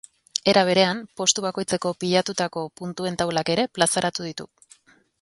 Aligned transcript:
Era 0.53 0.61
berean, 0.69 1.01
postu 1.21 1.43
bakoitzeko 1.47 1.91
pilatutako 2.05 2.65
puntuen 2.81 3.21
taulak 3.23 3.55
ere 3.59 3.67
plazaratu 3.79 4.31
ditu. 4.31 4.53